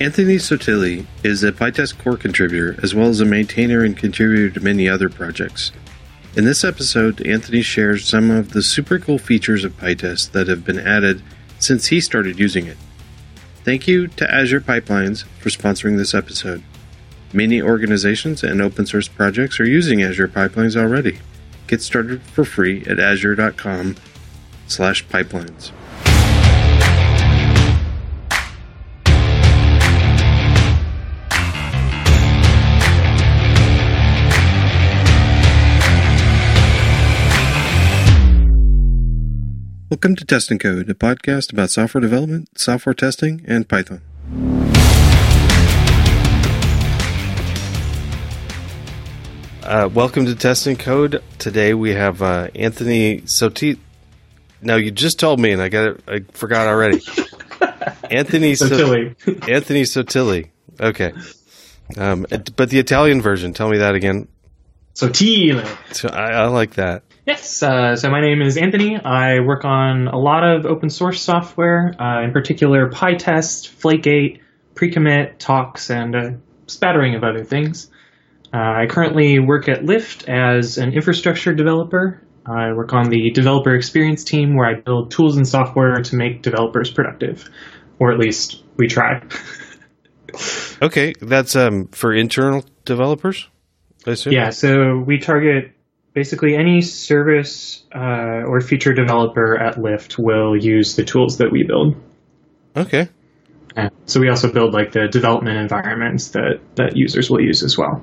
[0.00, 4.64] Anthony Sottile is a PyTest core contributor as well as a maintainer and contributor to
[4.64, 5.72] many other projects.
[6.34, 10.64] In this episode, Anthony shares some of the super cool features of PyTest that have
[10.64, 11.22] been added
[11.58, 12.78] since he started using it.
[13.62, 16.62] Thank you to Azure Pipelines for sponsoring this episode.
[17.34, 21.18] Many organizations and open source projects are using Azure Pipelines already.
[21.66, 23.96] Get started for free at azure.com
[39.90, 44.00] Welcome to Test and Code, a podcast about software development, software testing, and Python.
[49.62, 51.22] Uh, welcome to Test and Code.
[51.38, 53.78] Today we have uh, Anthony Sotit.
[54.62, 56.00] Now you just told me, and I got it.
[56.08, 56.98] I forgot already.
[58.10, 59.14] Anthony Sotilli.
[59.20, 60.50] So- Anthony Sotilli.
[60.80, 61.12] Okay,
[61.98, 62.26] um,
[62.56, 63.52] but the Italian version.
[63.52, 64.28] Tell me that again.
[64.94, 65.66] Sotilli.
[65.94, 67.02] So I, I like that.
[67.26, 67.62] Yes.
[67.62, 68.96] Uh, so my name is Anthony.
[68.96, 74.40] I work on a lot of open source software, uh, in particular PyTest, Flake8,
[74.74, 77.90] Precommit, tox, and a spattering of other things.
[78.52, 82.22] Uh, I currently work at Lyft as an infrastructure developer.
[82.46, 86.42] I work on the developer experience team where I build tools and software to make
[86.42, 87.48] developers productive,
[87.98, 89.22] or at least we try.
[90.82, 93.48] Okay, that's um, for internal developers.
[94.06, 94.32] I assume?
[94.32, 95.72] Yeah, so we target
[96.12, 101.64] basically any service uh, or feature developer at Lyft will use the tools that we
[101.64, 101.94] build.
[102.76, 103.08] Okay.
[103.76, 107.78] And so we also build like the development environments that that users will use as
[107.78, 108.02] well.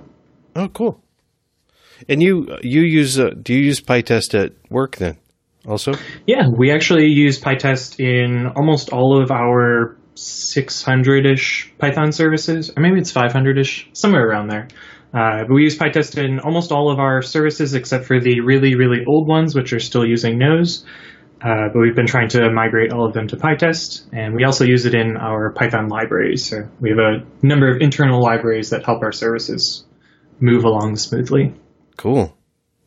[0.55, 1.03] Oh, cool.
[2.08, 5.17] And you you use uh, do you use PyTest at work then?
[5.67, 5.94] Also?
[6.25, 13.00] Yeah, we actually use PyTest in almost all of our 600-ish Python services, or maybe
[13.00, 14.69] it's 500-ish, somewhere around there.
[15.18, 18.76] Uh, but we use PyTest in almost all of our services except for the really,
[18.76, 20.86] really old ones, which are still using Nose.
[21.41, 24.64] Uh, but we've been trying to migrate all of them to PyTest, and we also
[24.64, 26.46] use it in our Python libraries.
[26.46, 29.86] So we have a number of internal libraries that help our services
[30.40, 31.53] move along smoothly.
[31.96, 32.38] Cool.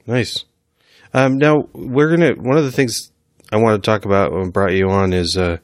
[0.07, 0.45] Nice.
[1.13, 2.35] Um, now we're gonna.
[2.35, 3.11] One of the things
[3.51, 5.59] I want to talk about brought you on is uh,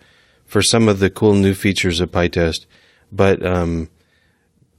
[0.46, 2.66] for some of the cool new features of PyTest,
[3.12, 3.88] but um,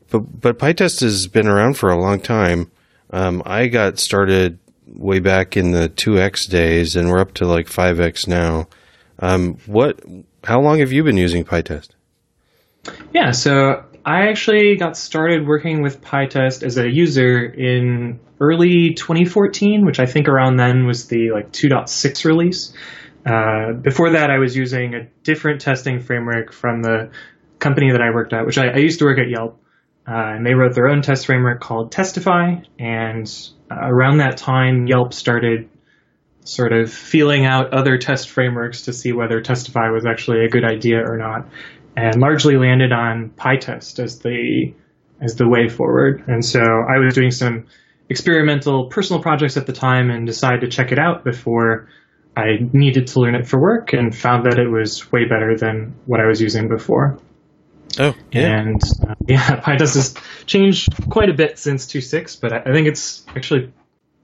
[0.09, 2.72] but but PyTest has been around for a long time.
[3.12, 7.45] Um, I got started way back in the two X days, and we're up to
[7.45, 8.67] like five X now.
[9.19, 10.00] Um, what?
[10.44, 11.90] How long have you been using PyTest?
[13.13, 19.85] Yeah, so I actually got started working with PyTest as a user in early 2014,
[19.85, 22.73] which I think around then was the like 2.6 release.
[23.25, 27.09] Uh, before that, I was using a different testing framework from the
[27.59, 29.62] company that I worked at, which I, I used to work at Yelp.
[30.07, 32.62] Uh, and they wrote their own test framework called Testify.
[32.79, 33.29] And
[33.69, 35.69] uh, around that time, Yelp started
[36.45, 40.63] sort of feeling out other test frameworks to see whether Testify was actually a good
[40.63, 41.50] idea or not,
[41.97, 44.73] and largely landed on PyTest as the
[45.19, 46.23] as the way forward.
[46.28, 47.66] And so I was doing some
[48.07, 51.90] experimental personal projects at the time and decided to check it out before
[52.38, 55.96] I needed to learn it for work and found that it was way better than
[56.06, 57.17] what I was using before.
[57.99, 58.59] Oh, yeah.
[58.59, 60.15] And uh, yeah, PyTest has
[60.45, 63.71] changed quite a bit since 2.6, but I, I think it's actually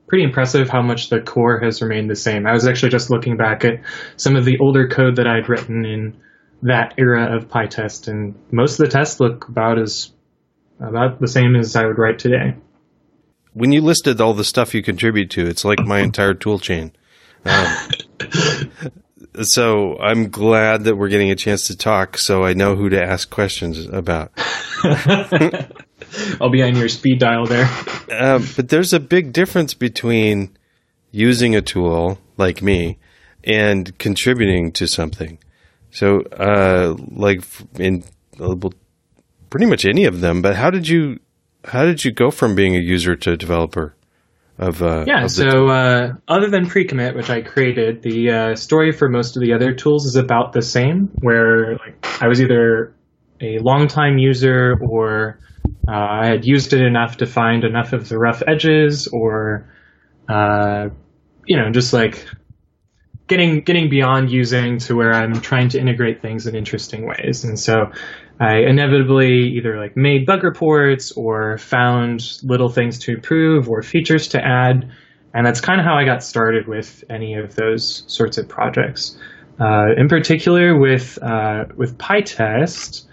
[0.08, 2.46] pretty impressive how much the core has remained the same.
[2.46, 3.82] I was actually just looking back at
[4.18, 6.18] some of the older code that I'd written in
[6.62, 10.12] that era of PyTest, and most of the tests look about as
[10.80, 12.56] about the same as I would write today.
[13.54, 16.92] When you listed all the stuff you contribute to, it's like my entire tool chain.
[17.46, 17.66] Um,
[19.42, 23.02] so I'm glad that we're getting a chance to talk, so I know who to
[23.02, 24.32] ask questions about.
[26.40, 27.70] I'll be on your speed dial there.
[28.12, 30.56] Um, but there's a big difference between
[31.12, 33.00] using a tool like me
[33.44, 35.40] and contributing to something.
[35.92, 37.44] So, uh, like
[37.78, 38.04] in
[39.50, 40.42] pretty much any of them.
[40.42, 41.20] But how did you
[41.66, 43.96] how did you go from being a user to a developer?
[44.58, 48.92] Of uh, yeah, of so uh, other than pre-commit, which I created, the uh, story
[48.92, 51.10] for most of the other tools is about the same.
[51.22, 52.94] Where like I was either
[53.42, 55.40] a longtime user or
[55.88, 59.74] uh, I had used it enough to find enough of the rough edges, or
[60.30, 60.90] uh,
[61.46, 62.24] you know, just like
[63.28, 67.44] getting getting beyond using to where I'm trying to integrate things in interesting ways.
[67.44, 67.92] And so
[68.40, 74.28] I inevitably either like made bug reports or found little things to improve or features
[74.30, 74.92] to add.
[75.34, 79.18] And that's kind of how I got started with any of those sorts of projects.
[79.60, 83.06] Uh, in particular, with uh, with PyTest,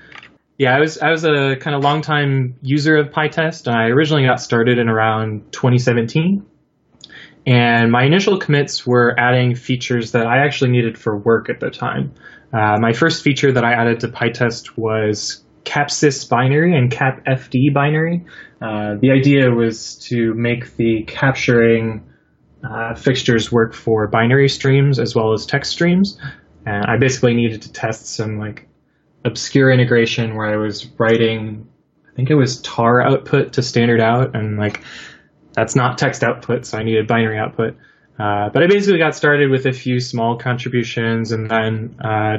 [0.59, 3.71] Yeah, I was I was a kind of long time user of PyTest.
[3.73, 6.45] I originally got started in around 2017,
[7.47, 11.71] and my initial commits were adding features that I actually needed for work at the
[11.71, 12.13] time.
[12.53, 18.25] Uh, my first feature that I added to PyTest was capsys binary and capfd binary.
[18.61, 22.05] Uh, the idea was to make the capturing
[22.65, 26.19] uh, fixtures work for binary streams as well as text streams.
[26.67, 28.69] And I basically needed to test some like
[29.25, 31.69] obscure integration where I was writing,
[32.11, 34.83] I think it was tar output to standard out, and like
[35.53, 37.77] that's not text output, so I needed binary output.
[38.21, 42.39] Uh, but I basically got started with a few small contributions and then uh,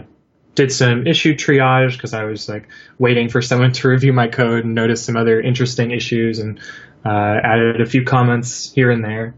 [0.53, 2.67] did some issue triage because I was like
[2.99, 6.59] waiting for someone to review my code and notice some other interesting issues and
[7.03, 7.09] uh,
[7.43, 9.33] added a few comments here and there.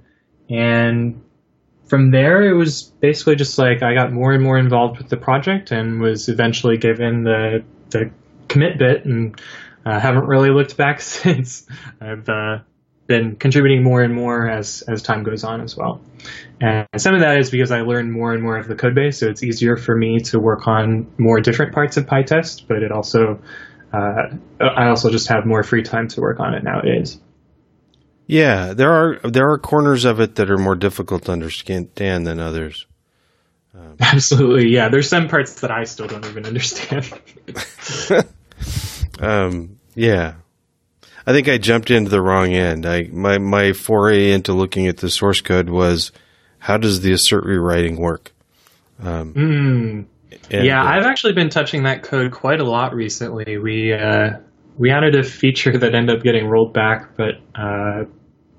[0.50, 1.24] And
[1.86, 5.18] from there, it was basically just like I got more and more involved with the
[5.18, 8.12] project and was eventually given the the
[8.50, 9.40] commit bit and
[9.86, 11.66] uh, haven't really looked back since.
[12.02, 12.60] I've uh,
[13.08, 16.02] been contributing more and more as as time goes on as well.
[16.62, 19.20] And some of that is because I learned more and more of the code base,
[19.20, 22.68] so it's easier for me to work on more different parts of PyTest.
[22.68, 23.42] But it also
[23.94, 24.30] uh,
[24.60, 27.20] I also just have more free time to work on it nowadays.
[28.26, 32.40] Yeah, there are there are corners of it that are more difficult to understand than
[32.40, 32.88] others.
[33.76, 34.90] Um, Absolutely, yeah.
[34.90, 37.12] There's some parts that I still don't even understand.
[39.20, 40.36] um, yeah,
[41.26, 42.86] I think I jumped into the wrong end.
[42.86, 46.12] I my my foray into looking at the source code was
[46.60, 48.34] how does the assert rewriting work?
[49.02, 50.06] Um, mm.
[50.50, 53.58] yeah, I've actually been touching that code quite a lot recently.
[53.58, 54.40] We uh,
[54.78, 58.06] we added a feature that ended up getting rolled back, but uh,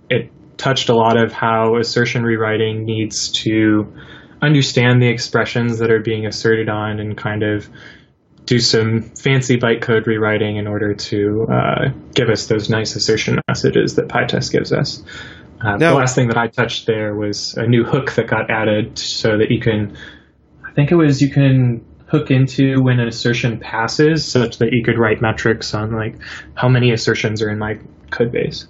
[0.09, 3.93] it touched a lot of how assertion rewriting needs to
[4.41, 7.69] understand the expressions that are being asserted on and kind of
[8.47, 13.97] do some fancy bytecode rewriting in order to uh, give us those nice assertion messages
[13.97, 15.03] that PyTest gives us.
[15.61, 18.51] Uh, now, the last thing that I touched there was a new hook that got
[18.51, 19.97] added so that you can,
[20.63, 24.85] I think it was you can hook into when an assertion passes such that you
[24.85, 26.17] could write metrics on like
[26.55, 27.79] how many assertions are in my
[28.11, 28.67] code base.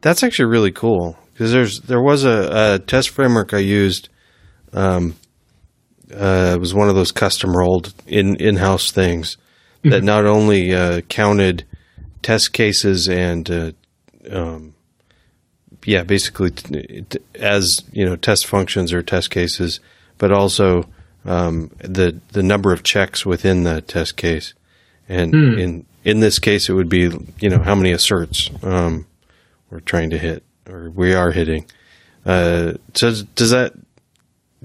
[0.00, 4.08] That's actually really cool because there's there was a, a, test framework I used
[4.72, 5.14] um,
[6.12, 9.36] uh, it was one of those custom rolled in in house things
[9.82, 10.06] that mm-hmm.
[10.06, 11.64] not only uh, counted
[12.22, 13.72] test cases and uh,
[14.30, 14.74] um,
[15.84, 19.80] yeah, basically t- t- as you know test functions or test cases,
[20.18, 20.84] but also
[21.24, 24.54] um, the the number of checks within the test case,
[25.08, 25.60] and mm.
[25.60, 27.10] in in this case, it would be
[27.40, 29.06] you know how many asserts um,
[29.70, 31.66] we're trying to hit or we are hitting.
[32.24, 33.72] Uh, so does that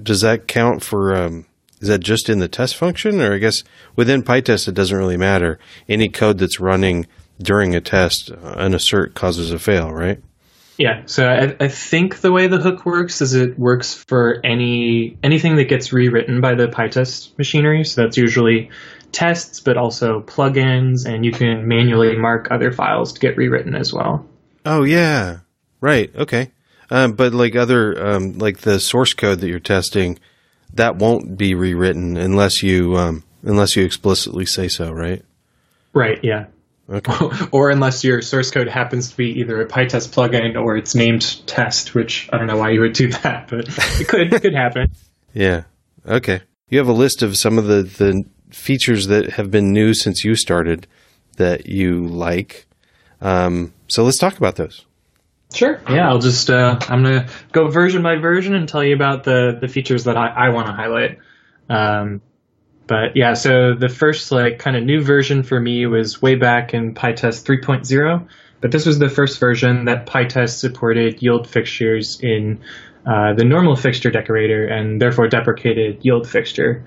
[0.02, 1.14] does that count for?
[1.14, 1.46] Um,
[1.80, 3.64] is that just in the test function, or I guess
[3.96, 5.58] within PyTest it doesn't really matter.
[5.88, 7.06] Any code that's running
[7.40, 10.22] during a test, uh, an assert causes a fail, right?
[10.78, 11.02] Yeah.
[11.06, 15.56] So I, I, think the way the hook works is it works for any anything
[15.56, 17.84] that gets rewritten by the PyTest machinery.
[17.84, 18.70] So that's usually
[19.12, 23.92] tests, but also plugins, and you can manually mark other files to get rewritten as
[23.92, 24.26] well.
[24.64, 25.40] Oh yeah,
[25.80, 26.14] right.
[26.16, 26.50] Okay.
[26.92, 30.18] Um, but like other, um, like the source code that you're testing,
[30.74, 35.24] that won't be rewritten unless you um, unless you explicitly say so, right?
[35.94, 36.22] Right.
[36.22, 36.46] Yeah.
[36.90, 37.46] Okay.
[37.50, 41.46] or unless your source code happens to be either a PyTest plugin or it's named
[41.46, 43.68] test, which I don't know why you would do that, but
[43.98, 44.92] it could could happen.
[45.34, 45.62] Yeah.
[46.06, 46.42] Okay.
[46.68, 50.24] You have a list of some of the the features that have been new since
[50.26, 50.86] you started
[51.38, 52.66] that you like.
[53.22, 54.84] Um, so let's talk about those.
[55.54, 55.80] Sure.
[55.88, 59.58] Yeah, I'll just uh, I'm gonna go version by version and tell you about the
[59.60, 61.18] the features that I, I want to highlight.
[61.68, 62.22] Um,
[62.86, 66.74] but yeah, so the first like kind of new version for me was way back
[66.74, 68.28] in PyTest 3.0.
[68.60, 72.60] But this was the first version that PyTest supported yield fixtures in
[73.06, 76.84] uh, the normal fixture decorator and therefore deprecated yield fixture.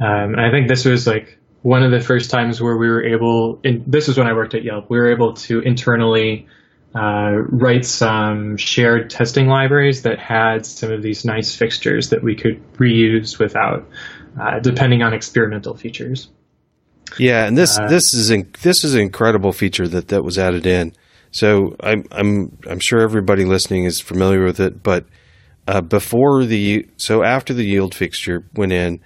[0.00, 3.04] Um, and I think this was like one of the first times where we were
[3.04, 3.60] able.
[3.62, 4.90] In, this was when I worked at Yelp.
[4.90, 6.48] We were able to internally
[6.94, 12.36] uh, write some shared testing libraries that had some of these nice fixtures that we
[12.36, 13.88] could reuse without,
[14.40, 16.28] uh, depending on experimental features.
[17.18, 20.38] Yeah, and this uh, this is in, this is an incredible feature that that was
[20.38, 20.94] added in.
[21.30, 25.06] So I'm I'm I'm sure everybody listening is familiar with it, but
[25.66, 29.00] uh, before the so after the yield fixture went in,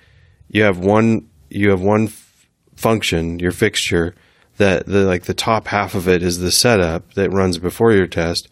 [0.49, 4.15] you have one you have one f- function your fixture
[4.57, 8.07] that the like the top half of it is the setup that runs before your
[8.07, 8.49] test,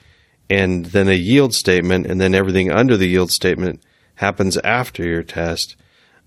[0.50, 3.82] and then a yield statement, and then everything under the yield statement
[4.16, 5.76] happens after your test.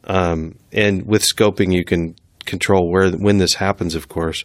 [0.05, 2.15] Um, and with scoping, you can
[2.45, 4.43] control where when this happens, of course.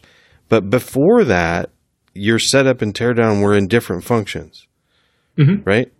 [0.49, 1.69] But before that,
[2.13, 4.67] your setup and teardown were in different functions,
[5.37, 5.65] Mhm.
[5.65, 5.91] right?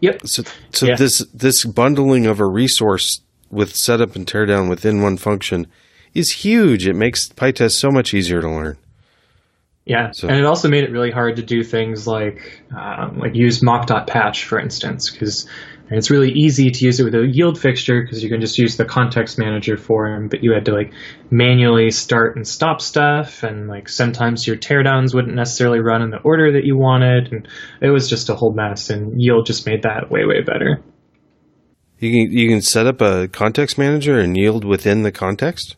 [0.00, 0.20] Yep.
[0.26, 0.96] So, so Yeah.
[0.96, 5.66] this this bundling of a resource with setup and teardown within one function
[6.14, 6.86] is huge.
[6.86, 8.76] It makes PyTest so much easier to learn.
[9.84, 13.34] Yeah, So- and it also made it really hard to do things like um, like
[13.34, 15.48] use mock.patch, for instance, because
[15.90, 18.76] it's really easy to use it with a yield fixture because you can just use
[18.76, 20.92] the context manager for them, but you had to like
[21.30, 26.18] manually start and stop stuff, and like sometimes your teardowns wouldn't necessarily run in the
[26.18, 27.48] order that you wanted, and
[27.80, 28.90] it was just a whole mess.
[28.90, 30.82] And yield just made that way way better.
[31.98, 35.76] You can you can set up a context manager and yield within the context.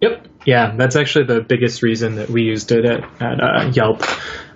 [0.00, 0.26] Yep.
[0.46, 4.02] Yeah, that's actually the biggest reason that we used it at, at uh, Yelp.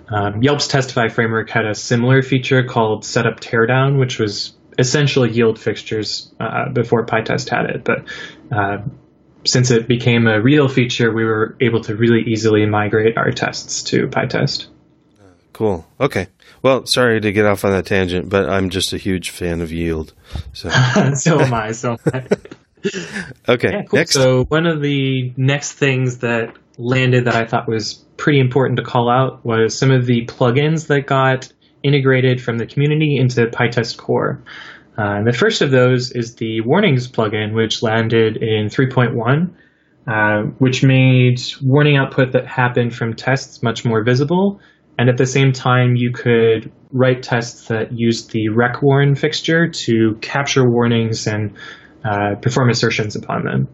[0.07, 5.59] Um, Yelp's Testify framework had a similar feature called Setup Teardown, which was essentially yield
[5.59, 7.83] fixtures uh, before PyTest had it.
[7.83, 8.05] But
[8.51, 8.79] uh,
[9.45, 13.83] since it became a real feature, we were able to really easily migrate our tests
[13.83, 14.67] to PyTest.
[15.53, 15.87] Cool.
[16.01, 16.27] Okay.
[16.61, 19.71] Well, sorry to get off on that tangent, but I'm just a huge fan of
[19.71, 20.13] yield.
[20.51, 20.69] So
[21.15, 21.71] so am I.
[21.71, 22.23] So am I.
[23.49, 23.69] okay.
[23.71, 23.99] Yeah, cool.
[23.99, 24.13] Next.
[24.13, 28.83] So one of the next things that landed that I thought was pretty important to
[28.83, 31.51] call out was some of the plugins that got
[31.83, 34.43] integrated from the community into PyTest Core.
[34.97, 39.53] Uh, and the first of those is the warnings plugin, which landed in 3.1,
[40.07, 44.59] uh, which made warning output that happened from tests much more visible.
[44.97, 50.17] And at the same time, you could write tests that used the recwarn fixture to
[50.21, 51.53] capture warnings and
[52.05, 53.67] uh, perform assertions upon them.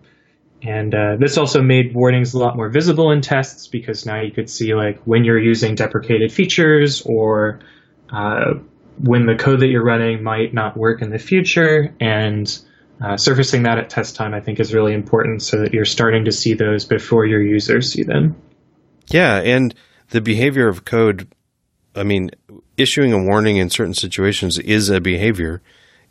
[0.64, 4.32] And uh, this also made warnings a lot more visible in tests because now you
[4.32, 7.60] could see like when you're using deprecated features or
[8.12, 8.54] uh,
[9.00, 11.96] when the code that you're running might not work in the future.
[12.00, 12.60] And
[13.04, 16.26] uh, surfacing that at test time, I think, is really important so that you're starting
[16.26, 18.36] to see those before your users see them.
[19.08, 19.74] Yeah, and
[20.10, 21.28] the behavior of code.
[21.96, 22.32] I mean,
[22.78, 25.62] issuing a warning in certain situations is a behavior,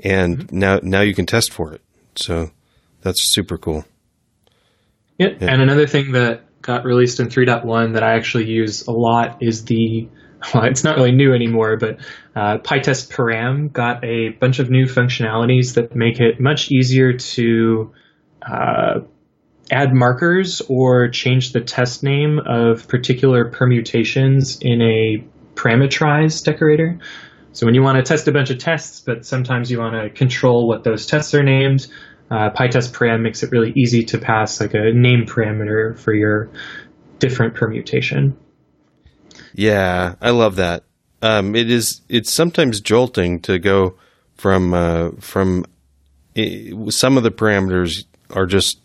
[0.00, 1.80] and now now you can test for it.
[2.16, 2.50] So
[3.02, 3.84] that's super cool.
[5.18, 5.28] Yeah.
[5.40, 9.64] And another thing that got released in 3.1 that I actually use a lot is
[9.64, 10.08] the,
[10.54, 11.98] well, it's not really new anymore, but
[12.34, 17.92] uh, PyTest Param got a bunch of new functionalities that make it much easier to
[18.42, 19.00] uh,
[19.70, 25.24] add markers or change the test name of particular permutations in a
[25.54, 26.98] parameterize decorator.
[27.52, 30.10] So when you want to test a bunch of tests, but sometimes you want to
[30.10, 31.86] control what those tests are named,
[32.30, 36.50] uh, PyTest param makes it really easy to pass like a name parameter for your
[37.18, 38.36] different permutation.
[39.52, 40.84] Yeah, I love that.
[41.22, 42.02] Um, it is.
[42.08, 43.96] It's sometimes jolting to go
[44.36, 45.66] from uh, from
[46.36, 48.80] i some of the parameters are just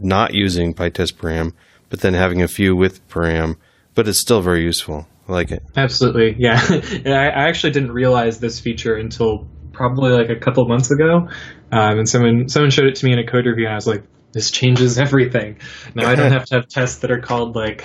[0.00, 1.52] not using PyTest param,
[1.90, 3.56] but then having a few with param.
[3.94, 5.06] But it's still very useful.
[5.28, 5.62] I like it.
[5.76, 6.60] Absolutely, yeah.
[7.06, 11.28] I, I actually didn't realize this feature until probably like a couple months ago,
[11.72, 13.86] um, and someone someone showed it to me in a code review, and I was
[13.86, 15.58] like, "This changes everything."
[15.94, 17.84] Now I don't have to have tests that are called like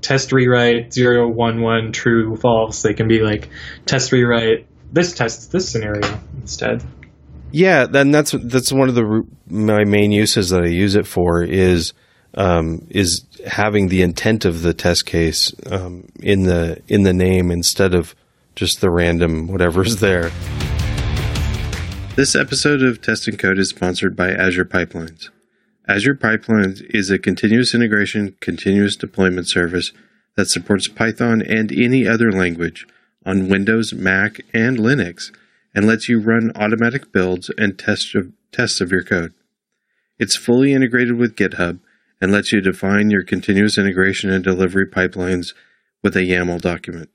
[0.00, 2.82] test rewrite zero one one true false.
[2.82, 3.48] They can be like
[3.86, 6.84] test rewrite this tests this scenario instead.
[7.50, 11.42] Yeah, then that's that's one of the my main uses that I use it for
[11.42, 11.92] is
[12.34, 17.50] um, is having the intent of the test case um, in the in the name
[17.50, 18.14] instead of
[18.54, 20.30] just the random whatever's there.
[22.16, 25.30] This episode of Test and Code is sponsored by Azure Pipelines.
[25.88, 29.92] Azure Pipelines is a continuous integration, continuous deployment service
[30.36, 32.86] that supports Python and any other language
[33.26, 35.30] on Windows, Mac, and Linux
[35.74, 39.34] and lets you run automatic builds and test of, tests of your code.
[40.18, 41.80] It's fully integrated with GitHub
[42.20, 45.54] and lets you define your continuous integration and delivery pipelines
[46.02, 47.10] with a YAML document.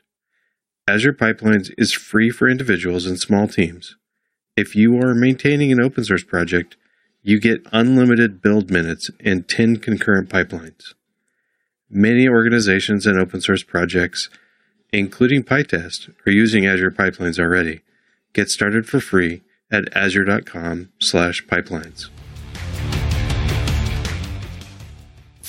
[0.87, 3.95] Azure Pipelines is free for individuals and small teams.
[4.57, 6.75] If you are maintaining an open source project,
[7.21, 10.95] you get unlimited build minutes and 10 concurrent pipelines.
[11.89, 14.29] Many organizations and open source projects,
[14.91, 17.81] including PyTest, are using Azure Pipelines already.
[18.33, 19.41] Get started for free
[19.71, 20.89] at azure.com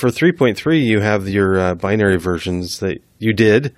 [0.00, 3.76] For 3.3, you have your uh, binary versions that you did.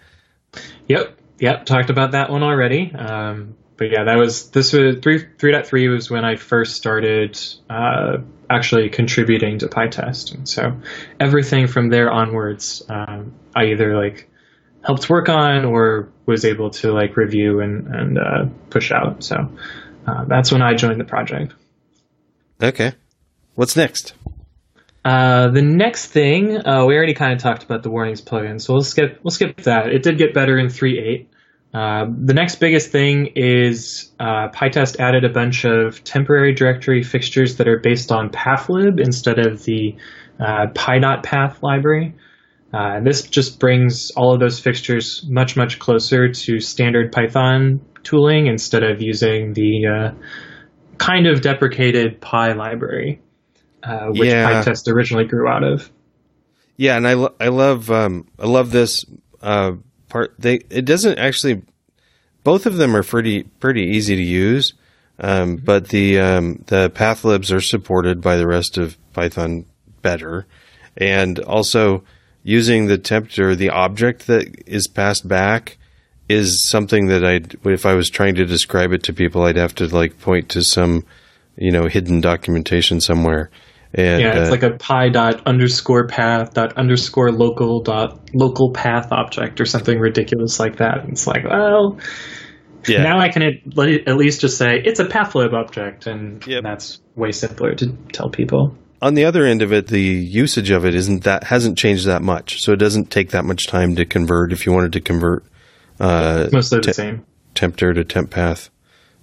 [0.87, 1.67] Yep, yep.
[1.67, 2.95] Talked about that one already.
[2.95, 6.77] Um, but yeah, that was this was three three point three was when I first
[6.77, 10.81] started uh, actually contributing to PyTest, and so
[11.19, 14.31] everything from there onwards, um, I either like
[14.85, 19.25] helped work on or was able to like review and and uh, push out.
[19.25, 19.51] So
[20.07, 21.53] uh, that's when I joined the project.
[22.63, 22.93] Okay.
[23.57, 24.15] What's next?
[25.05, 28.73] Uh, the next thing, uh, we already kind of talked about the warnings plugin, so
[28.75, 29.89] we'll skip we'll skip that.
[29.89, 31.27] It did get better in 3.8.
[31.75, 37.57] Uh, the next biggest thing is uh, PyTest added a bunch of temporary directory fixtures
[37.57, 39.97] that are based on pathlib instead of the
[40.39, 42.15] uh, py.path library.
[42.75, 48.47] Uh, this just brings all of those fixtures much, much closer to standard Python tooling
[48.47, 50.11] instead of using the uh,
[50.99, 53.21] kind of deprecated Py library,
[53.83, 54.63] uh, which Yeah.
[54.63, 55.91] PyTest originally grew out of.
[56.77, 59.05] Yeah, and I, lo- I love um, I love this
[59.41, 59.73] uh,
[60.09, 60.35] part.
[60.39, 61.63] They it doesn't actually.
[62.45, 64.75] Both of them are pretty pretty easy to use,
[65.21, 69.67] um, but the um, the pathlibs are supported by the rest of Python
[70.01, 70.47] better,
[70.97, 72.03] and also
[72.43, 75.79] using the temperature, the object that is passed back
[76.29, 79.75] is something that I if I was trying to describe it to people, I'd have
[79.77, 81.05] to like point to some
[81.57, 83.51] you know hidden documentation somewhere.
[83.95, 88.73] And, Yeah, it's uh, like a pi dot underscore path dot underscore local dot local
[88.73, 91.01] path object or something ridiculous like that.
[91.03, 91.99] And It's like, well,
[92.89, 93.03] yeah.
[93.03, 96.63] now I can at, least just say it's a pathlib object, and Yep.
[96.63, 98.77] that's way simpler to tell people.
[99.03, 102.23] on the other end of it, the usage of it isn't that hasn't changed that
[102.23, 102.63] much.
[102.63, 105.45] So it doesn't take that much time to convert if you wanted to convert
[106.01, 107.27] uh, Mostly the Te- same.
[107.55, 108.71] tmpdir to temp path.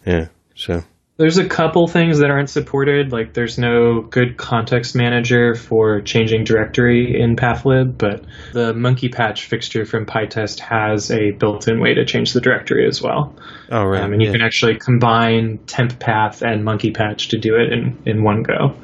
[0.05, 0.27] Yeah.
[0.55, 0.83] So
[1.19, 6.45] There's a couple things that aren't supported, like there's no good context manager for changing
[6.45, 8.23] directory in pathlib, but
[8.53, 13.01] the monkey patch fixture from PyTest has a built-in way to change the directory as
[13.01, 13.35] well.
[13.69, 14.01] oh right.
[14.01, 14.35] Um, and you yeah.
[14.35, 18.77] can actually combine temp path and monkey patch to do it in, in one go.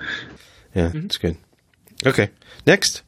[0.74, 1.38] yeah, that's good.
[2.06, 2.32] Okay.
[2.68, 3.04] Next.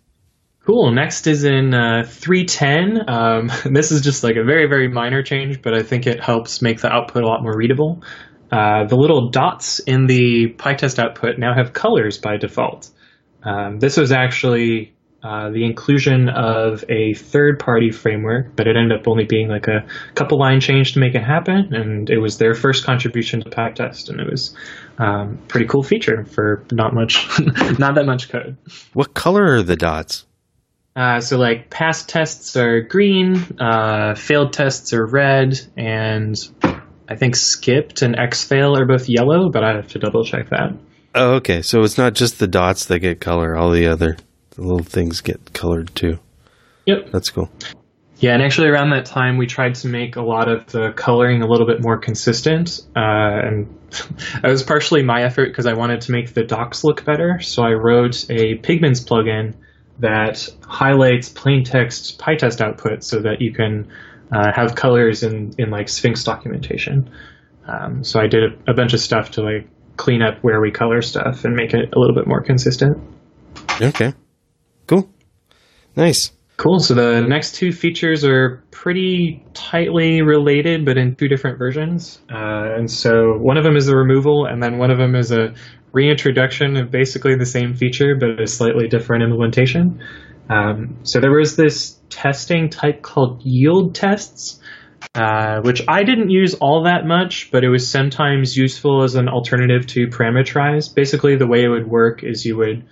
[0.65, 0.91] Cool.
[0.91, 3.09] Next is in uh, 310.
[3.09, 6.61] Um, this is just like a very, very minor change, but I think it helps
[6.61, 8.03] make the output a lot more readable.
[8.51, 12.89] Uh, the little dots in the PyTest output now have colors by default.
[13.43, 18.99] Um, this was actually uh, the inclusion of a third party framework, but it ended
[18.99, 19.85] up only being like a
[20.15, 21.73] couple line change to make it happen.
[21.73, 24.55] And it was their first contribution to PyTest, and it was
[24.97, 27.27] um, pretty cool feature for not much,
[27.79, 28.57] not that much code.
[28.93, 30.25] What color are the dots?
[30.95, 36.35] Uh, so like past tests are green, uh, failed tests are red, and
[37.09, 40.73] I think skipped and xfail are both yellow, but I have to double check that.
[41.15, 41.61] Oh, okay.
[41.61, 44.17] So it's not just the dots that get color; all the other
[44.51, 46.19] the little things get colored too.
[46.85, 47.11] Yep.
[47.11, 47.49] That's cool.
[48.19, 51.43] Yeah, and actually around that time we tried to make a lot of the coloring
[51.43, 53.67] a little bit more consistent, uh, and
[54.43, 57.39] it was partially my effort because I wanted to make the docs look better.
[57.41, 59.53] So I wrote a Pygments plugin
[59.99, 63.87] that highlights plain text PyTest output so that you can
[64.31, 67.09] uh, have colors in, in like Sphinx documentation.
[67.67, 70.71] Um, so I did a, a bunch of stuff to like clean up where we
[70.71, 72.97] color stuff and make it a little bit more consistent.
[73.81, 74.13] Okay.
[74.87, 75.09] Cool.
[75.95, 76.31] Nice.
[76.57, 76.79] Cool.
[76.79, 82.19] So the next two features are pretty tightly related, but in two different versions.
[82.31, 85.31] Uh, and so one of them is the removal, and then one of them is
[85.31, 85.53] a
[85.91, 90.01] reintroduction of basically the same feature, but a slightly different implementation.
[90.49, 94.59] Um, so there was this testing type called yield tests,
[95.15, 99.27] uh, which I didn't use all that much, but it was sometimes useful as an
[99.27, 100.93] alternative to parameterize.
[100.93, 102.85] Basically, the way it would work is you would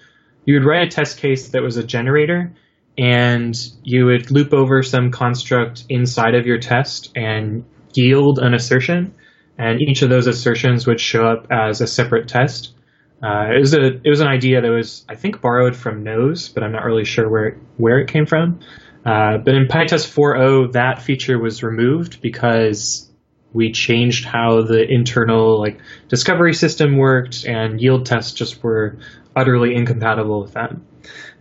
[0.45, 2.53] you would write a test case that was a generator,
[2.97, 9.13] and you would loop over some construct inside of your test and yield an assertion,
[9.57, 12.73] and each of those assertions would show up as a separate test.
[13.23, 16.49] Uh, it was a it was an idea that was I think borrowed from Nose,
[16.49, 18.59] but I'm not really sure where where it came from.
[19.05, 23.11] Uh, but in PyTest 4.0, that feature was removed because
[23.53, 28.97] we changed how the internal like discovery system worked, and yield tests just were
[29.35, 30.75] utterly incompatible with that.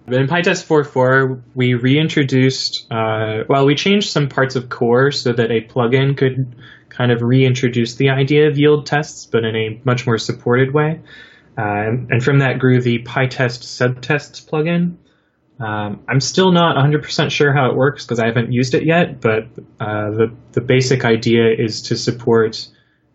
[0.07, 5.33] But in PyTest 4.4, we reintroduced, uh, well, we changed some parts of core so
[5.33, 6.55] that a plugin could
[6.91, 11.01] kind of reintroduce the idea of yield tests, but in a much more supported way.
[11.57, 14.97] Uh, and from that grew the PyTest subtests plugin.
[15.61, 19.21] Um, I'm still not 100% sure how it works because I haven't used it yet,
[19.21, 19.47] but
[19.79, 22.67] uh, the, the basic idea is to support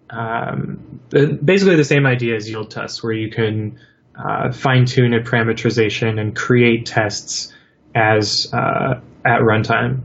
[0.10, 3.78] um, basically the same idea as yield tests, where you can
[4.16, 7.54] uh, fine tune a parameterization and create tests
[7.94, 10.02] as uh, at runtime.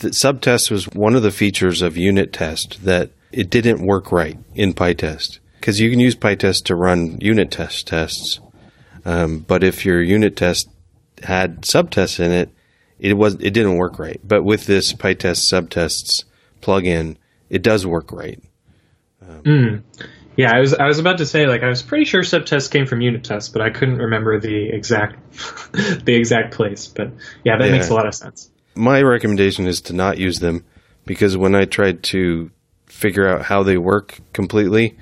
[0.00, 4.38] The subtest was one of the features of unit test that it didn't work right
[4.54, 8.40] in PyTest because you can use PyTest to run unit test tests,
[9.04, 10.68] um, but if your unit test
[11.22, 12.50] had subtests in it,
[12.98, 14.20] it was it didn't work right.
[14.24, 16.24] But with this PyTest subtests
[16.60, 17.16] plugin,
[17.50, 18.42] it does work right.
[20.36, 22.86] Yeah, I was I was about to say like I was pretty sure subtests came
[22.86, 25.16] from unit tests, but I couldn't remember the exact
[25.72, 26.88] the exact place.
[26.88, 27.12] But
[27.44, 27.72] yeah, that Yeah.
[27.72, 28.50] makes a lot of sense.
[28.74, 30.64] My recommendation is to not use them
[31.06, 32.50] because when I tried to
[32.86, 34.98] figure out how they work completely,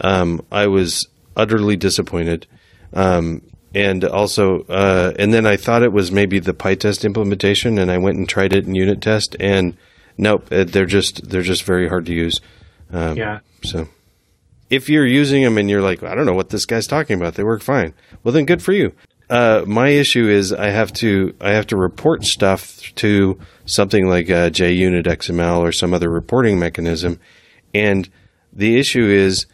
[0.00, 2.46] um, I was utterly disappointed.
[2.92, 3.42] Um,
[3.74, 7.98] and also, uh, and then I thought it was maybe the PyTest implementation, and I
[7.98, 9.76] went and tried it in unit test, and
[10.16, 12.40] nope, uh, they're just they're just very hard to use.
[12.92, 13.40] Um, Yeah.
[13.64, 13.88] So,
[14.70, 17.34] if you're using them and you're like, I don't know what this guy's talking about,
[17.34, 17.94] they work fine.
[18.22, 18.92] Well, then good for you.
[19.30, 24.30] Uh, my issue is I have to I have to report stuff to something like
[24.30, 27.20] uh, JUnit XML or some other reporting mechanism,
[27.74, 28.08] and
[28.52, 29.46] the issue is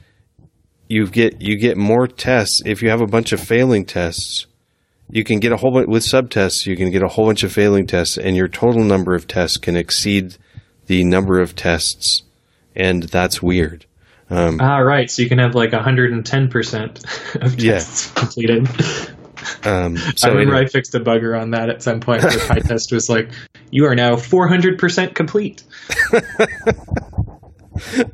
[0.88, 4.46] you get you get more tests if you have a bunch of failing tests.
[5.10, 6.66] You can get a whole bunch with subtests.
[6.66, 9.58] You can get a whole bunch of failing tests, and your total number of tests
[9.58, 10.36] can exceed
[10.86, 12.22] the number of tests,
[12.74, 13.84] and that's weird.
[14.30, 15.10] Um, Ah, right.
[15.10, 17.04] So you can have like 110 percent
[17.36, 17.72] of Yeah.
[17.74, 18.66] tests completed.
[19.64, 20.66] um, I so remember anyway.
[20.66, 22.22] I fixed a bugger on that at some point.
[22.22, 23.28] Where PyTest was like,
[23.70, 25.62] "You are now 400 percent complete."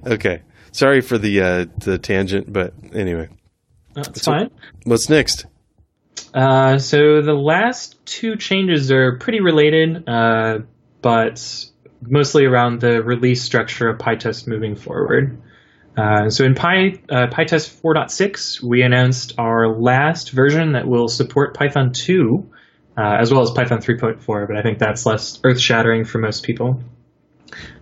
[0.06, 0.42] okay.
[0.72, 3.28] Sorry for the uh, the tangent, but anyway,
[3.94, 4.50] That's So- fine.
[4.84, 5.46] what's next?
[6.32, 10.58] Uh, so the last two changes are pretty related, uh,
[11.02, 11.64] but
[12.02, 15.38] mostly around the release structure of PyTest moving forward.
[15.96, 21.54] Uh, so in Py, uh, PyTest 4.6, we announced our last version that will support
[21.54, 22.48] Python 2,
[22.96, 26.80] uh, as well as Python 3.4, but I think that's less earth-shattering for most people.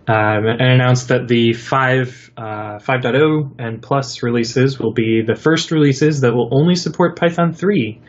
[0.07, 2.41] Um, and announced that the 5, uh,
[2.79, 8.01] 5.0 and plus releases will be the first releases that will only support Python 3.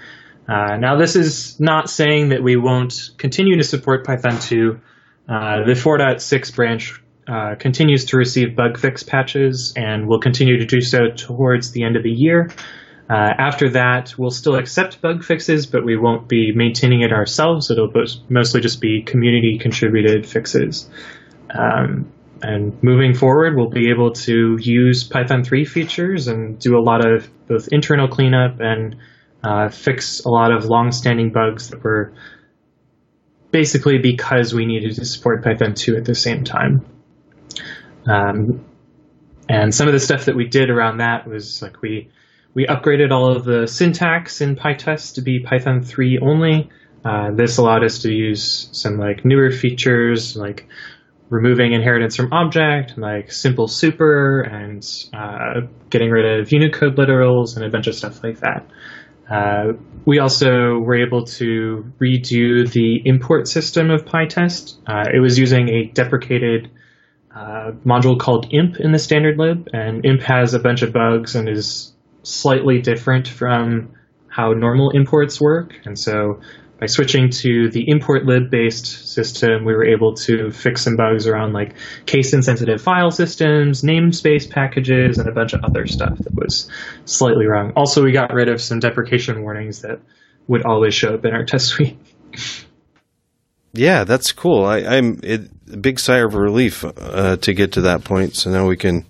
[0.49, 4.81] Uh, now, this is not saying that we won't continue to support Python 2.
[5.29, 10.67] Uh, the 4.6 branch uh, continues to receive bug fix patches and will continue to
[10.67, 12.51] do so towards the end of the year.
[13.11, 17.71] Uh, after that, we'll still accept bug fixes, but we won't be maintaining it ourselves.
[17.71, 17.93] It'll
[18.29, 20.89] mostly just be community contributed fixes.
[21.53, 26.81] Um, and moving forward, we'll be able to use Python 3 features and do a
[26.81, 28.97] lot of both internal cleanup and
[29.43, 32.15] uh, fix a lot of long-standing bugs that were
[33.51, 36.87] basically because we needed to support Python 2 at the same time.
[38.07, 38.65] Um,
[39.49, 42.11] and some of the stuff that we did around that was like we
[42.55, 46.69] we upgraded all of the syntax in PyTest to be Python 3 only.
[47.05, 50.69] Uh, this allowed us to use some like newer features like
[51.31, 57.65] removing inheritance from object, like simple super, and uh, getting rid of Unicode literals and
[57.65, 58.67] a bunch of stuff like that.
[59.31, 64.77] Uh, we also were able to redo the import system of PyTest.
[64.87, 66.69] Uh, it was using a deprecated
[67.33, 71.37] uh, module called IMP in the standard lib, and IMP has a bunch of bugs
[71.37, 71.93] and is
[72.25, 73.93] slightly different from
[74.27, 75.79] how normal imports work.
[75.85, 76.41] And so
[76.81, 81.53] by switching to the importlib based system, we were able to fix some bugs around
[81.53, 81.75] like
[82.07, 86.71] case insensitive file systems, namespace packages, and a bunch of other stuff that was
[87.05, 87.73] slightly wrong.
[87.77, 90.01] Also, we got rid of some deprecation warnings that
[90.49, 91.99] would always show up in our test suite.
[93.75, 94.65] Yeah, that's cool.
[94.65, 98.37] I, I'm it, a big sigh of relief uh, to get to that point.
[98.37, 99.05] So now we can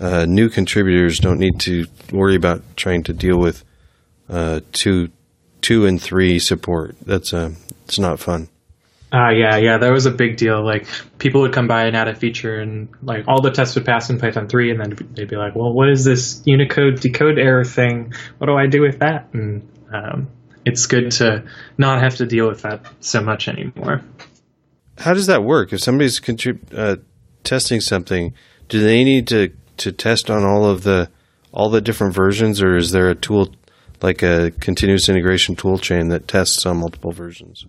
[0.00, 3.62] uh, new contributors don't need to worry about trying to deal with
[4.30, 5.10] uh, two
[5.60, 6.96] two and three support.
[7.04, 7.52] That's a
[7.84, 8.48] it's not fun.
[9.12, 10.64] Uh, yeah, yeah, that was a big deal.
[10.64, 10.86] Like,
[11.18, 14.08] people would come by and add a feature, and like all the tests would pass
[14.08, 17.64] in Python 3, and then they'd be like, well, what is this Unicode decode error
[17.64, 18.12] thing?
[18.38, 19.26] What do I do with that?
[19.32, 20.28] And um,
[20.64, 21.42] it's good to
[21.76, 24.02] not have to deal with that so much anymore.
[24.98, 25.72] How does that work?
[25.72, 26.96] If somebody's contrib- uh,
[27.42, 28.32] testing something,
[28.68, 31.10] do they need to, to test on all of the
[31.52, 33.52] all the different versions, or is there a tool
[34.02, 37.66] like a continuous integration tool chain that tests on multiple versions?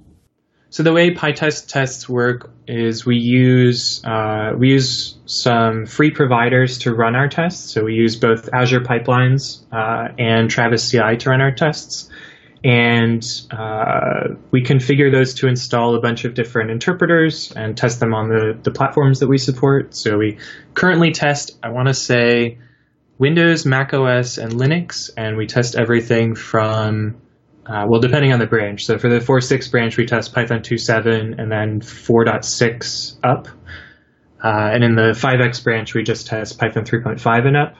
[0.71, 6.77] So the way PyTest tests work is we use uh, we use some free providers
[6.79, 7.73] to run our tests.
[7.73, 12.09] So we use both Azure pipelines uh, and Travis CI to run our tests,
[12.63, 18.13] and uh, we configure those to install a bunch of different interpreters and test them
[18.13, 19.93] on the the platforms that we support.
[19.93, 20.37] So we
[20.73, 22.59] currently test, I want to say,
[23.21, 27.21] Windows, Mac OS, and Linux, and we test everything from
[27.67, 28.83] uh, well, depending on the branch.
[28.85, 33.47] So for the 4.6 branch, we test Python 2.7 and then 4.6 up.
[34.43, 37.75] Uh, and in the 5x branch, we just test Python 3.5 and up.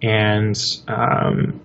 [0.00, 1.60] And um,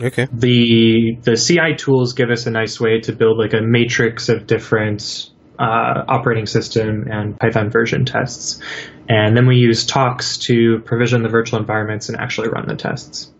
[0.00, 0.26] Okay.
[0.32, 4.46] the the CI tools give us a nice way to build like a matrix of
[4.46, 5.30] different
[5.62, 8.60] uh, operating system and Python version tests.
[9.08, 13.30] And then we use tox to provision the virtual environments and actually run the tests.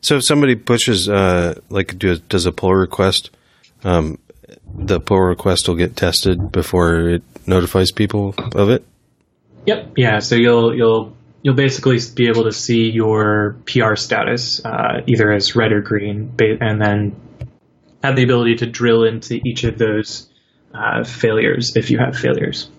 [0.00, 3.30] So if somebody pushes, uh, like, does a pull request,
[3.84, 4.18] um,
[4.74, 8.86] the pull request will get tested before it notifies people of it.
[9.66, 9.92] Yep.
[9.96, 10.20] Yeah.
[10.20, 15.54] So you'll you'll you'll basically be able to see your PR status uh, either as
[15.54, 17.14] red or green, and then
[18.02, 20.29] have the ability to drill into each of those
[20.74, 22.70] uh, failures if you have failures.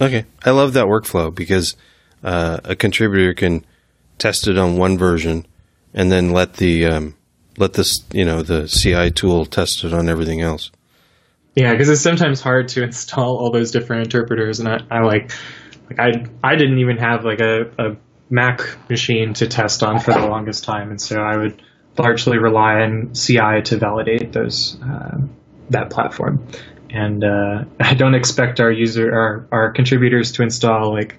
[0.00, 1.76] Okay, I love that workflow because
[2.22, 3.64] uh, a contributor can
[4.18, 5.46] test it on one version
[5.92, 7.14] and then let the um,
[7.56, 10.70] let this you know the CI tool test it on everything else.
[11.54, 15.32] Yeah, because it's sometimes hard to install all those different interpreters, and I, I like
[15.88, 17.96] like I I didn't even have like a, a
[18.30, 21.62] Mac machine to test on for the longest time, and so I would
[21.98, 25.18] largely rely on CI to validate those uh,
[25.70, 26.46] that platform.
[26.92, 31.16] And uh, I don't expect our user our, our contributors to install like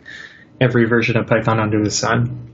[0.59, 2.51] every version of Python under the sun.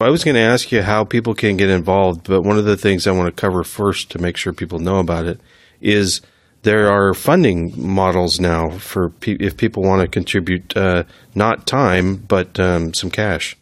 [0.00, 2.76] I was going to ask you how people can get involved, but one of the
[2.76, 5.40] things I want to cover first to make sure people know about it
[5.80, 6.20] is
[6.62, 12.16] there are funding models now for pe- if people want to contribute uh, not time
[12.16, 13.56] but um, some cash.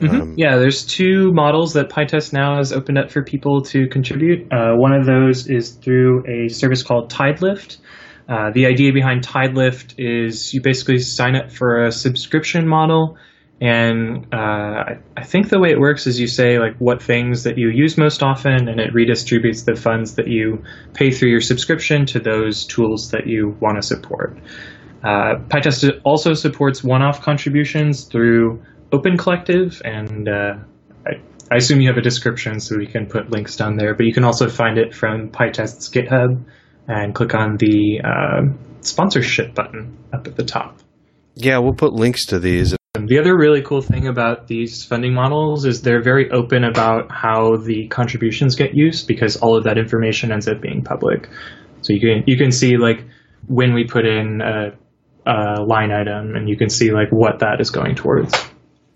[0.00, 0.20] Mm-hmm.
[0.20, 4.52] Um, yeah, there's two models that PyTest now has opened up for people to contribute.
[4.52, 7.78] Uh, one of those is through a service called TideLift.
[8.28, 13.16] Uh, the idea behind TideLift is you basically sign up for a subscription model,
[13.60, 17.42] and uh, I, I, think the way it works is you say like what things
[17.42, 20.62] that you use most often, and it redistributes the funds that you
[20.94, 24.38] pay through your subscription to those tools that you want to support.
[25.02, 30.54] Uh, PyTest also supports one-off contributions through Open Collective, and uh,
[31.06, 31.10] I,
[31.50, 33.94] I, assume you have a description so we can put links down there.
[33.94, 36.42] But you can also find it from PyTest's GitHub
[36.86, 40.78] and click on the uh, sponsorship button up at the top.
[41.34, 42.74] Yeah, we'll put links to these.
[42.94, 47.56] The other really cool thing about these funding models is they're very open about how
[47.56, 51.28] the contributions get used because all of that information ends up being public.
[51.82, 53.04] So you can you can see like
[53.46, 54.72] when we put in a,
[55.30, 58.34] a line item and you can see like what that is going towards.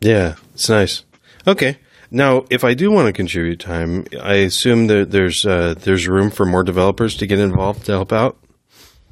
[0.02, 1.04] Yeah, it's nice.
[1.46, 1.78] Okay.
[2.10, 6.30] Now, if I do want to contribute time, I assume that there's uh, there's room
[6.30, 8.36] for more developers to get involved to help out.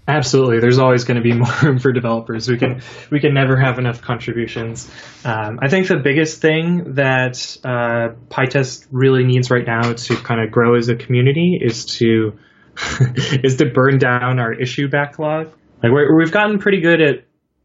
[0.07, 2.49] Absolutely, there's always going to be more room for developers.
[2.49, 4.91] We can we can never have enough contributions.
[5.25, 10.41] Um, I think the biggest thing that uh, PyTest really needs right now to kind
[10.43, 12.39] of grow as a community is to
[13.45, 15.53] is to burn down our issue backlog.
[15.83, 17.25] Like we have gotten pretty good at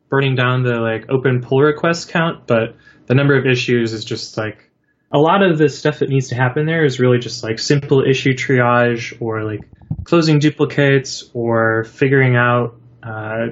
[0.09, 2.75] burning down the like open pull request count, but
[3.07, 4.71] the number of issues is just like
[5.11, 8.03] a lot of the stuff that needs to happen there is really just like simple
[8.03, 9.61] issue triage or like
[10.03, 13.47] closing duplicates or figuring out uh,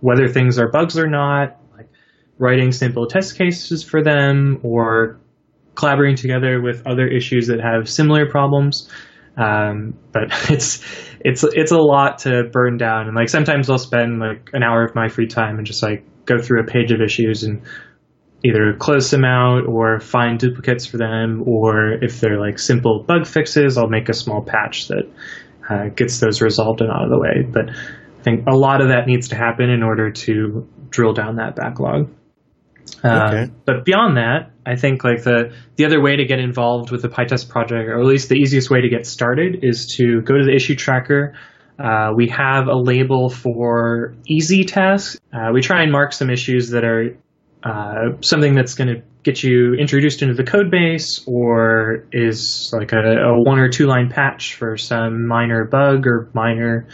[0.00, 1.88] whether things are bugs or not, like
[2.38, 5.20] writing simple test cases for them or
[5.74, 8.90] collaborating together with other issues that have similar problems.
[9.36, 10.84] Um, but it's
[11.20, 14.84] it's it's a lot to burn down, and like sometimes I'll spend like an hour
[14.84, 17.62] of my free time and just like go through a page of issues and
[18.44, 23.26] either close them out or find duplicates for them, or if they're like simple bug
[23.26, 25.10] fixes, I'll make a small patch that
[25.68, 27.42] uh, gets those resolved and out of the way.
[27.42, 31.36] But I think a lot of that needs to happen in order to drill down
[31.36, 32.10] that backlog.
[33.04, 33.52] Uh, okay.
[33.64, 37.08] But beyond that, I think like the the other way to get involved with the
[37.08, 40.44] PyTest project, or at least the easiest way to get started, is to go to
[40.44, 41.34] the issue tracker.
[41.78, 45.20] Uh, we have a label for easy tasks.
[45.32, 47.16] Uh, we try and mark some issues that are
[47.62, 52.92] uh, something that's going to get you introduced into the code base or is like
[52.92, 56.88] a, a one or two line patch for some minor bug or minor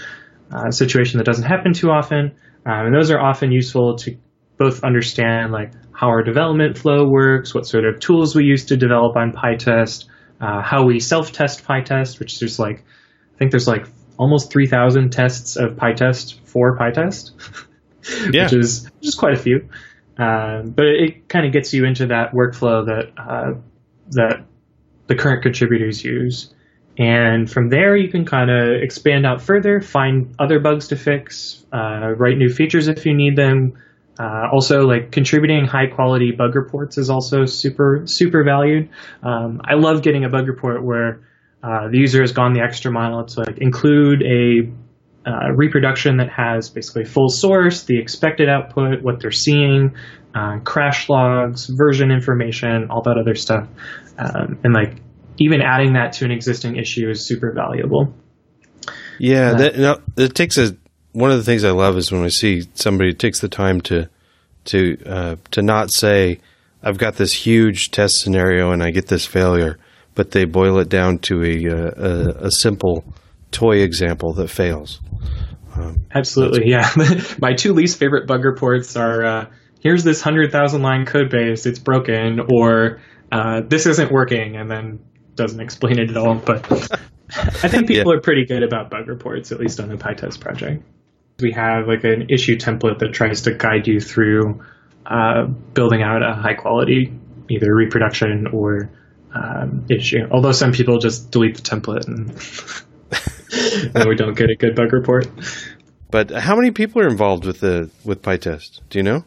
[0.50, 2.34] uh, situation that doesn't happen too often.
[2.66, 4.16] Um, and those are often useful to
[4.58, 8.76] both understand like how our development flow works, what sort of tools we use to
[8.76, 10.06] develop on PyTest,
[10.40, 12.84] uh, how we self-test PyTest, which there's like,
[13.34, 13.86] I think there's like
[14.18, 17.32] almost 3,000 tests of PyTest for PyTest,
[18.32, 18.44] yeah.
[18.44, 19.68] which is which is quite a few.
[20.18, 23.54] Uh, but it kind of gets you into that workflow that uh,
[24.10, 24.44] that
[25.06, 26.54] the current contributors use.
[26.96, 31.64] And from there, you can kind of expand out further, find other bugs to fix,
[31.72, 33.76] uh, write new features if you need them.
[34.16, 38.88] Uh, also, like contributing high quality bug reports is also super super valued.
[39.24, 41.20] Um, I love getting a bug report where
[41.64, 44.70] uh, the user has gone the extra mile to like include a
[45.26, 49.94] uh, reproduction that has basically full source, the expected output, what they're seeing,
[50.34, 53.68] uh, crash logs, version information, all that other stuff.
[54.18, 54.96] Um, and like
[55.38, 58.14] even adding that to an existing issue is super valuable.
[59.18, 60.76] Yeah, uh, that, no, it takes a
[61.12, 64.08] one of the things I love is when I see somebody takes the time to
[64.66, 66.40] to uh, to not say
[66.82, 69.78] I've got this huge test scenario and I get this failure,
[70.14, 73.04] but they boil it down to a a, a simple
[73.54, 75.00] toy example that fails.
[75.74, 76.88] Um, Absolutely, yeah.
[77.40, 79.46] My two least favorite bug reports are uh,
[79.80, 83.00] here's this hundred thousand line code base, it's broken, or
[83.32, 85.00] uh, this isn't working, and then
[85.34, 86.36] doesn't explain it at all.
[86.36, 86.70] But
[87.62, 88.18] I think people yeah.
[88.18, 90.84] are pretty good about bug reports, at least on the PyTest project.
[91.40, 94.62] We have like an issue template that tries to guide you through
[95.06, 97.12] uh, building out a high quality
[97.50, 98.90] either reproduction or
[99.34, 100.26] um, issue.
[100.30, 102.30] Although some people just delete the template and,
[103.94, 105.26] and we don't get a good bug report.
[106.10, 108.80] But how many people are involved with the with PyTest?
[108.88, 109.24] Do you know?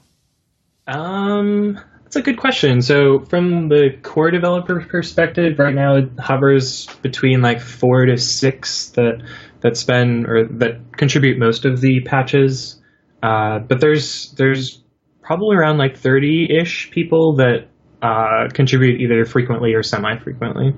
[0.88, 2.82] Um, that's a good question.
[2.82, 8.92] So, from the core developer perspective, right now it hovers between like four to six
[8.92, 9.22] that
[9.60, 12.82] that spend or that contribute most of the patches.
[13.22, 14.82] Uh, but there's there's
[15.22, 17.68] probably around like thirty ish people that
[18.02, 20.74] uh, contribute either frequently or semi frequently.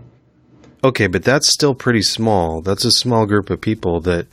[0.83, 2.61] Okay, but that's still pretty small.
[2.61, 4.27] That's a small group of people that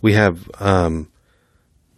[0.00, 0.48] we have.
[0.60, 1.08] Um,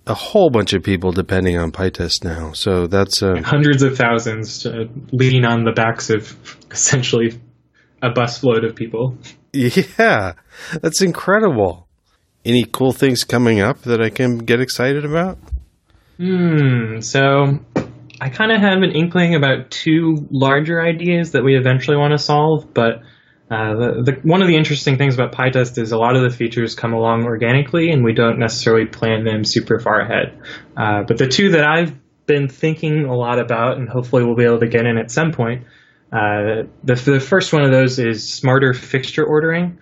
[0.07, 2.53] a whole bunch of people depending on PyTest now.
[2.53, 4.67] So that's uh, hundreds of thousands
[5.13, 6.37] leaning on the backs of
[6.71, 7.39] essentially
[8.03, 9.17] a busload of people.
[9.53, 10.35] Yeah,
[10.81, 11.89] that's incredible.
[12.45, 15.39] Any cool things coming up that I can get excited about?
[16.17, 17.01] Hmm.
[17.01, 17.59] So
[18.21, 22.19] I kind of have an inkling about two larger ideas that we eventually want to
[22.19, 23.03] solve, but
[23.51, 26.31] uh, the, the, one of the interesting things about PyTest is a lot of the
[26.31, 30.41] features come along organically, and we don't necessarily plan them super far ahead.
[30.77, 31.93] Uh, but the two that I've
[32.27, 35.33] been thinking a lot about, and hopefully we'll be able to get in at some
[35.33, 35.65] point,
[36.13, 39.79] uh, the, the first one of those is smarter fixture ordering.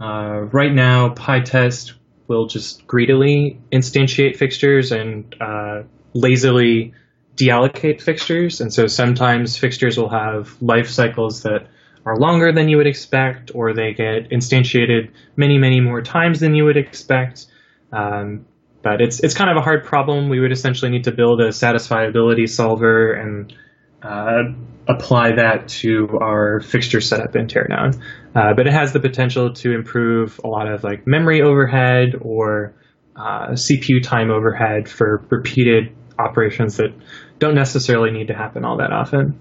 [0.00, 1.92] Uh, right now, PyTest
[2.26, 5.82] will just greedily instantiate fixtures and uh,
[6.12, 6.92] lazily
[7.36, 11.68] deallocate fixtures, and so sometimes fixtures will have life cycles that
[12.04, 16.54] are longer than you would expect, or they get instantiated many, many more times than
[16.54, 17.46] you would expect.
[17.92, 18.46] Um,
[18.82, 20.28] but it's it's kind of a hard problem.
[20.28, 23.54] We would essentially need to build a satisfiability solver and
[24.02, 24.42] uh,
[24.88, 28.00] apply that to our fixture setup in Teardown.
[28.34, 32.74] Uh, but it has the potential to improve a lot of like memory overhead or
[33.14, 36.92] uh, CPU time overhead for repeated operations that
[37.38, 39.38] don't necessarily need to happen all that often.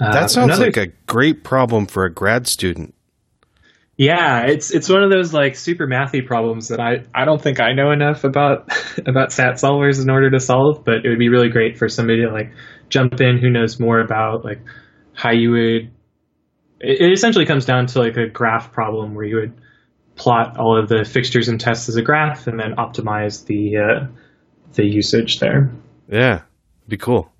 [0.00, 2.94] Uh, that sounds another, like a great problem for a grad student.
[3.96, 7.58] Yeah, it's it's one of those like super mathy problems that I, I don't think
[7.60, 8.68] I know enough about
[9.06, 12.22] about sat solvers in order to solve, but it would be really great for somebody
[12.22, 12.52] to like
[12.88, 14.60] jump in who knows more about like
[15.14, 15.90] how you would
[16.80, 19.60] it, it essentially comes down to like a graph problem where you would
[20.14, 24.06] plot all of the fixtures and tests as a graph and then optimize the uh,
[24.74, 25.72] the usage there.
[26.08, 26.42] Yeah,
[26.86, 27.32] be cool.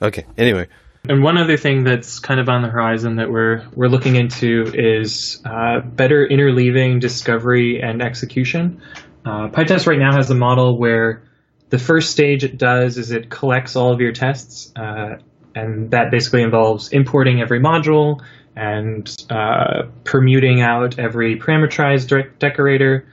[0.00, 0.24] Okay.
[0.36, 0.68] Anyway,
[1.08, 4.64] and one other thing that's kind of on the horizon that we're we're looking into
[4.74, 8.82] is uh, better interleaving discovery and execution.
[9.24, 11.22] Uh, PyTest right now has a model where
[11.70, 15.16] the first stage it does is it collects all of your tests, uh,
[15.54, 18.20] and that basically involves importing every module
[18.54, 23.08] and uh, permuting out every parameterized decorator.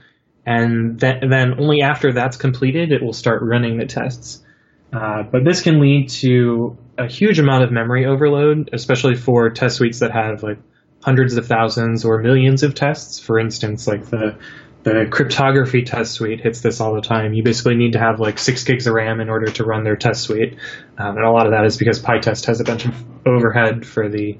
[0.46, 4.42] And then only after that's completed, it will start running the tests.
[4.92, 9.76] Uh, but this can lead to a huge amount of memory overload, especially for test
[9.76, 10.58] suites that have like
[11.02, 13.18] hundreds of thousands or millions of tests.
[13.18, 14.36] For instance, like the
[14.84, 17.32] the cryptography test suite hits this all the time.
[17.32, 19.96] You basically need to have like six gigs of RAM in order to run their
[19.96, 20.58] test suite,
[20.98, 22.94] um, and a lot of that is because PyTest has a bunch of
[23.26, 24.38] overhead for the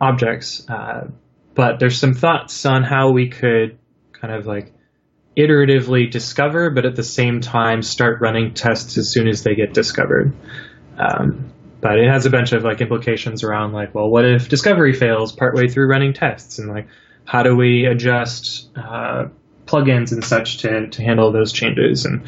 [0.00, 0.68] objects.
[0.68, 1.08] Uh,
[1.54, 3.78] but there's some thoughts on how we could
[4.12, 4.72] kind of like
[5.36, 9.72] iteratively discover, but at the same time start running tests as soon as they get
[9.72, 10.34] discovered.
[10.98, 14.92] Um, but it has a bunch of like implications around like, well, what if discovery
[14.92, 16.88] fails partway through running tests, and like,
[17.24, 19.26] how do we adjust uh,
[19.66, 22.04] plugins and such to to handle those changes?
[22.04, 22.22] And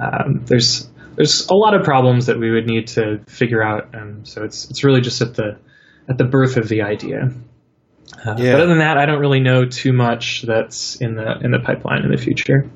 [0.00, 4.26] um, there's there's a lot of problems that we would need to figure out, and
[4.26, 5.58] so it's it's really just at the
[6.08, 7.30] at the birth of the idea.
[8.26, 8.52] Uh, yeah.
[8.52, 11.60] But other than that, I don't really know too much that's in the in the
[11.60, 12.68] pipeline in the future.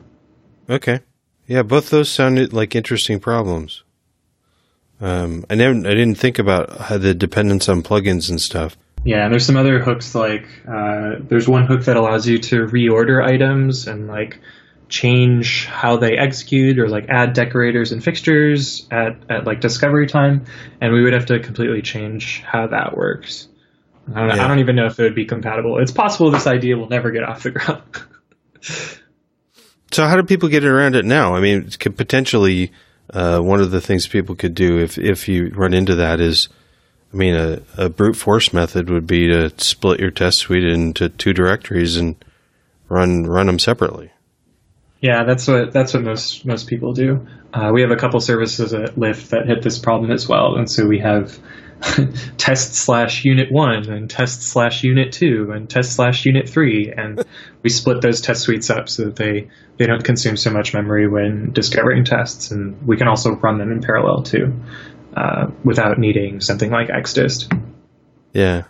[0.71, 1.01] Okay,
[1.47, 3.85] yeah, both those sounded like interesting problems.
[5.05, 8.75] Um, I never, I didn't think about the dependence on plugins and stuff.
[9.05, 12.67] Yeah, and there's some other hooks like uh, there's one hook that allows you to
[12.67, 14.41] reorder items and like
[14.89, 20.47] change how they execute or like add decorators and fixtures at, at like discovery time,
[20.81, 23.47] and we would have to completely change how that works.
[24.09, 24.45] I don't, yeah.
[24.45, 25.81] I don't even know if it would be compatible.
[25.81, 27.83] It's possible this idea will never get off the ground.
[29.93, 31.37] So how do people get around it now?
[31.37, 32.73] I mean, it could potentially
[33.11, 36.49] uh, one of the things people could do if if you run into that is,
[37.13, 41.09] I mean, a, a brute force method would be to split your test suite into
[41.09, 42.17] two directories and
[42.89, 44.11] run run them separately.
[45.01, 47.27] Yeah, that's what that's what most most people do.
[47.53, 50.71] Uh, we have a couple services at Lyft that hit this problem as well, and
[50.71, 51.39] so we have
[52.39, 57.25] test slash unit one and test slash unit two and test slash unit three, and
[57.63, 61.09] we split those test suites up so that they they don't consume so much memory
[61.09, 64.53] when discovering tests, and we can also run them in parallel too,
[65.17, 67.53] uh, without needing something like Xdist.
[68.33, 68.65] Yeah.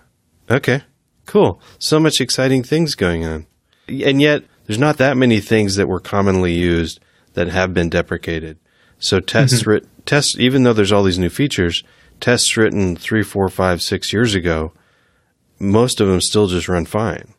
[0.51, 0.83] Okay.
[1.27, 1.61] Cool.
[1.79, 3.47] So much exciting things going on,
[3.89, 7.01] and yet there's not that many things that were commonly used
[7.35, 8.59] that have been deprecated.
[8.99, 9.71] So tests, mm-hmm.
[9.71, 11.83] writ- tests, even though there's all these new features,
[12.25, 14.73] tests written three, four, five, six years ago,
[15.59, 17.35] most of them still just run fine.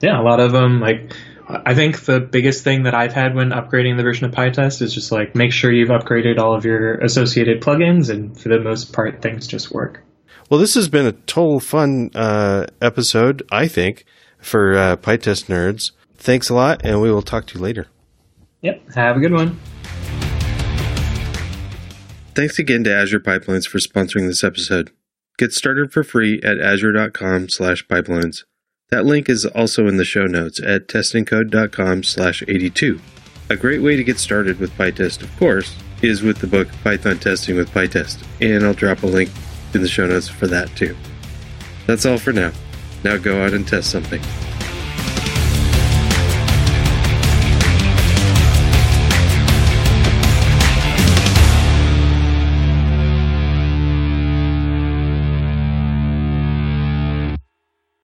[0.00, 1.14] Yeah, a lot of them like.
[1.46, 4.94] I think the biggest thing that I've had when upgrading the version of PyTest is
[4.94, 8.92] just like make sure you've upgraded all of your associated plugins, and for the most
[8.92, 10.02] part, things just work.
[10.50, 14.04] Well, this has been a total fun uh, episode, I think,
[14.38, 15.92] for uh, PyTest nerds.
[16.16, 17.86] Thanks a lot, and we will talk to you later.
[18.62, 18.94] Yep.
[18.94, 19.60] Have a good one.
[22.34, 24.90] Thanks again to Azure Pipelines for sponsoring this episode.
[25.38, 28.42] Get started for free at azure.com slash pipelines.
[28.90, 33.00] That link is also in the show notes at testandcode.com slash 82.
[33.50, 37.18] A great way to get started with PyTest, of course, is with the book Python
[37.18, 39.30] Testing with PyTest, and I'll drop a link
[39.72, 40.96] in the show notes for that too.
[41.86, 42.52] That's all for now.
[43.04, 44.22] Now go out and test something.